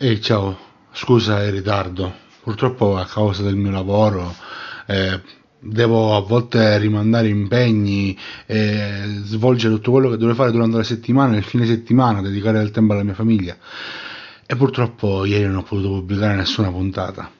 Ehi, 0.00 0.20
ciao, 0.20 0.56
scusa 0.92 1.42
il 1.42 1.50
ritardo. 1.50 2.14
Purtroppo 2.44 2.96
a 2.96 3.04
causa 3.04 3.42
del 3.42 3.56
mio 3.56 3.72
lavoro 3.72 4.32
eh, 4.86 5.20
devo 5.58 6.14
a 6.14 6.20
volte 6.20 6.78
rimandare 6.78 7.26
impegni 7.26 8.16
e 8.46 9.02
svolgere 9.24 9.74
tutto 9.74 9.90
quello 9.90 10.08
che 10.08 10.16
dovrei 10.16 10.36
fare 10.36 10.52
durante 10.52 10.76
la 10.76 10.84
settimana, 10.84 11.32
nel 11.32 11.42
fine 11.42 11.66
settimana, 11.66 12.22
dedicare 12.22 12.58
del 12.58 12.70
tempo 12.70 12.92
alla 12.92 13.02
mia 13.02 13.14
famiglia. 13.14 13.56
E 14.46 14.54
purtroppo 14.54 15.24
ieri 15.24 15.46
non 15.46 15.56
ho 15.56 15.62
potuto 15.64 15.88
pubblicare 15.88 16.36
nessuna 16.36 16.70
puntata. 16.70 17.32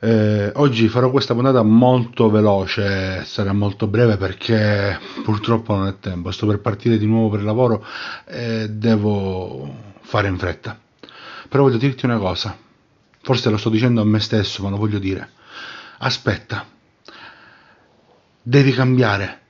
Eh, 0.00 0.50
oggi 0.56 0.88
farò 0.88 1.12
questa 1.12 1.34
puntata 1.34 1.62
molto 1.62 2.30
veloce, 2.30 3.22
sarà 3.24 3.52
molto 3.52 3.86
breve 3.86 4.16
perché 4.16 4.98
purtroppo 5.22 5.76
non 5.76 5.86
è 5.86 6.00
tempo. 6.00 6.32
Sto 6.32 6.48
per 6.48 6.58
partire 6.58 6.98
di 6.98 7.06
nuovo 7.06 7.28
per 7.28 7.38
il 7.38 7.46
lavoro 7.46 7.86
e 8.24 8.68
devo 8.70 9.72
fare 10.00 10.26
in 10.26 10.36
fretta. 10.36 10.80
Però 11.48 11.62
voglio 11.62 11.76
dirti 11.76 12.04
una 12.04 12.18
cosa, 12.18 12.56
forse 13.22 13.50
lo 13.50 13.56
sto 13.56 13.70
dicendo 13.70 14.00
a 14.00 14.04
me 14.04 14.20
stesso, 14.20 14.62
ma 14.62 14.70
lo 14.70 14.76
voglio 14.76 14.98
dire. 14.98 15.30
Aspetta, 15.98 16.66
devi 18.42 18.72
cambiare, 18.72 19.40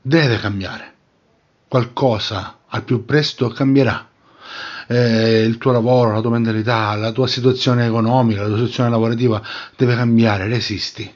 deve 0.00 0.38
cambiare. 0.38 0.94
Qualcosa 1.68 2.60
al 2.68 2.84
più 2.84 3.04
presto 3.04 3.48
cambierà. 3.48 4.08
Eh, 4.86 5.42
il 5.42 5.58
tuo 5.58 5.72
lavoro, 5.72 6.12
la 6.12 6.20
tua 6.20 6.30
mentalità, 6.30 6.94
la 6.94 7.12
tua 7.12 7.26
situazione 7.26 7.86
economica, 7.86 8.40
la 8.40 8.46
tua 8.46 8.56
situazione 8.56 8.90
lavorativa 8.90 9.42
deve 9.76 9.94
cambiare, 9.94 10.46
resisti. 10.46 11.14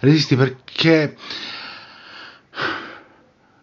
Resisti 0.00 0.36
perché 0.36 1.16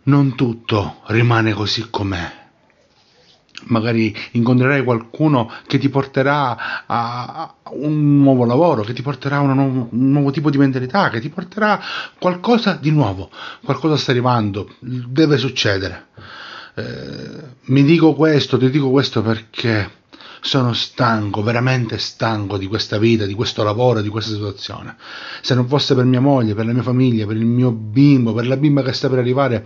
non 0.04 0.35
tutto 0.35 1.02
rimane 1.05 1.54
così 1.54 1.90
com'è 1.90 2.45
magari 3.66 4.16
incontrerai 4.32 4.84
qualcuno 4.84 5.52
che 5.68 5.77
ti 5.77 5.90
porterà 5.90 6.86
a 6.86 7.54
un 7.72 8.22
nuovo 8.22 8.46
lavoro, 8.46 8.84
che 8.84 8.93
ti 8.93 9.02
porterà 9.02 9.38
a 9.38 9.41
un 9.41 9.88
nuovo 9.91 10.32
tipo 10.32 10.49
di 10.49 10.57
mentalità, 10.57 11.10
che 11.10 11.20
ti 11.20 11.29
porterà 11.29 11.82
qualcosa 12.20 12.77
di 12.79 12.91
nuovo, 12.91 13.29
qualcosa 13.63 13.98
sta 13.98 14.12
arrivando, 14.12 14.76
deve 14.79 15.38
succedere. 15.38 16.07
Eh, 16.76 16.84
mi 17.66 17.84
dico 17.84 18.13
questo, 18.13 18.57
ti 18.57 18.70
dico 18.70 18.90
questo 18.90 19.21
perché 19.21 20.04
sono 20.46 20.74
stanco, 20.74 21.41
veramente 21.41 21.98
stanco 21.98 22.57
di 22.57 22.68
questa 22.68 22.99
vita, 22.99 23.26
di 23.26 23.34
questo 23.34 23.63
lavoro, 23.63 24.01
di 24.01 24.10
questa 24.10 24.32
situazione. 24.32 24.96
Se 25.41 25.55
non 25.55 25.68
fosse 25.68 25.96
per 25.96 26.05
mia 26.05 26.22
moglie, 26.22 26.54
per 26.54 26.68
la 26.68 26.74
mia 26.74 26.84
famiglia, 26.84 27.26
per 27.26 27.35
il 27.35 27.46
mio 27.46 27.72
bimbo, 27.72 28.32
per 28.34 28.46
la 28.46 28.55
bimba 28.55 28.84
che 28.84 28.94
sta 28.94 29.10
per 29.10 29.18
arrivare, 29.18 29.66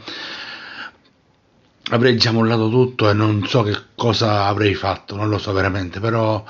avrei 1.90 2.18
già 2.18 2.32
mollato 2.32 2.70
tutto 2.70 3.10
e 3.10 3.14
non 3.14 3.46
so 3.48 3.64
che 3.64 3.76
cosa 3.96 4.46
avrei 4.46 4.74
fatto, 4.74 5.16
non 5.16 5.30
lo 5.30 5.38
so 5.38 5.52
veramente, 5.54 6.00
però 6.00 6.44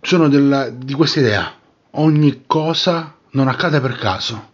sono 0.00 0.28
della, 0.28 0.68
di 0.68 0.92
questa 0.94 1.20
idea, 1.20 1.52
ogni 1.92 2.42
cosa 2.46 3.14
non 3.30 3.48
accade 3.48 3.80
per 3.80 3.96
caso. 3.96 4.52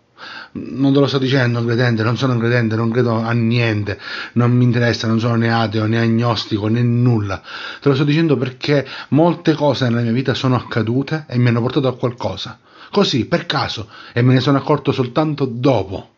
Non 0.52 0.92
te 0.92 0.98
lo 0.98 1.06
sto 1.06 1.18
dicendo 1.18 1.64
credente, 1.64 2.02
non 2.02 2.16
sono 2.16 2.36
credente, 2.36 2.74
non 2.74 2.90
credo 2.90 3.14
a 3.14 3.30
niente, 3.30 3.98
non 4.32 4.50
mi 4.50 4.64
interessa, 4.64 5.06
non 5.06 5.20
sono 5.20 5.36
né 5.36 5.52
ateo 5.52 5.86
né 5.86 6.00
agnostico 6.00 6.66
né 6.66 6.82
nulla. 6.82 7.40
Te 7.80 7.88
lo 7.88 7.94
sto 7.94 8.04
dicendo 8.04 8.36
perché 8.36 8.86
molte 9.10 9.54
cose 9.54 9.88
nella 9.88 10.00
mia 10.00 10.12
vita 10.12 10.34
sono 10.34 10.56
accadute 10.56 11.24
e 11.28 11.38
mi 11.38 11.48
hanno 11.48 11.60
portato 11.60 11.86
a 11.86 11.96
qualcosa. 11.96 12.58
Così, 12.90 13.26
per 13.26 13.46
caso, 13.46 13.88
e 14.12 14.22
me 14.22 14.34
ne 14.34 14.40
sono 14.40 14.58
accorto 14.58 14.90
soltanto 14.90 15.44
dopo. 15.46 16.14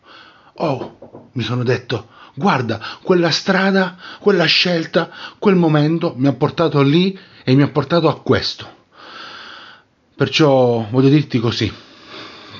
Oh, 0.54 1.28
mi 1.32 1.42
sono 1.42 1.62
detto, 1.62 2.08
guarda, 2.34 2.80
quella 3.02 3.30
strada, 3.30 3.96
quella 4.20 4.44
scelta, 4.44 5.10
quel 5.38 5.54
momento 5.54 6.14
mi 6.16 6.26
ha 6.26 6.32
portato 6.34 6.82
lì 6.82 7.18
e 7.42 7.54
mi 7.54 7.62
ha 7.62 7.68
portato 7.68 8.08
a 8.08 8.20
questo. 8.20 8.80
Perciò 10.14 10.86
voglio 10.90 11.08
dirti 11.08 11.38
così, 11.38 11.72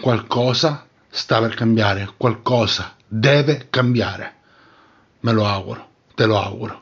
qualcosa 0.00 0.86
sta 1.10 1.38
per 1.40 1.54
cambiare, 1.54 2.14
qualcosa 2.16 2.94
deve 3.06 3.66
cambiare. 3.68 4.36
Me 5.20 5.32
lo 5.32 5.46
auguro, 5.46 5.88
te 6.14 6.24
lo 6.24 6.40
auguro. 6.40 6.80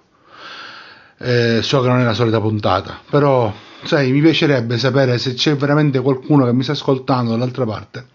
Eh, 1.18 1.60
so 1.62 1.82
che 1.82 1.88
non 1.88 2.00
è 2.00 2.04
la 2.04 2.14
solita 2.14 2.40
puntata, 2.40 3.00
però 3.10 3.52
sai, 3.82 4.10
mi 4.12 4.20
piacerebbe 4.20 4.78
sapere 4.78 5.18
se 5.18 5.34
c'è 5.34 5.56
veramente 5.56 6.00
qualcuno 6.00 6.46
che 6.46 6.52
mi 6.52 6.62
sta 6.62 6.72
ascoltando 6.72 7.32
dall'altra 7.32 7.66
parte 7.66 8.06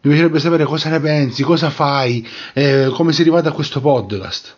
mi 0.00 0.10
piacerebbe 0.10 0.38
sapere 0.38 0.64
cosa 0.64 0.90
ne 0.90 1.00
pensi, 1.00 1.42
cosa 1.42 1.70
fai, 1.70 2.26
eh, 2.52 2.88
come 2.92 3.12
sei 3.12 3.22
arrivato 3.22 3.48
a 3.48 3.52
questo 3.52 3.80
podcast. 3.80 4.56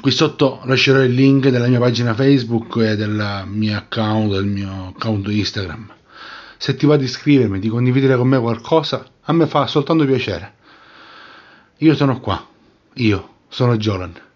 Qui 0.00 0.10
sotto 0.12 0.60
lascerò 0.64 1.02
il 1.02 1.12
link 1.12 1.48
della 1.48 1.66
mia 1.66 1.80
pagina 1.80 2.14
Facebook 2.14 2.76
e 2.76 2.94
del 2.94 3.44
mio 3.46 3.76
account, 3.76 4.30
del 4.32 4.46
mio 4.46 4.94
account 4.94 5.26
Instagram. 5.26 5.92
Se 6.56 6.76
ti 6.76 6.86
va 6.86 6.96
di 6.96 7.04
iscrivermi, 7.04 7.58
di 7.58 7.68
condividere 7.68 8.16
con 8.16 8.28
me 8.28 8.38
qualcosa, 8.38 9.04
a 9.22 9.32
me 9.32 9.46
fa 9.46 9.66
soltanto 9.66 10.04
piacere. 10.04 10.54
Io 11.78 11.94
sono 11.96 12.20
qua. 12.20 12.46
Io 12.94 13.28
sono 13.48 13.76
Jolan. 13.76 14.29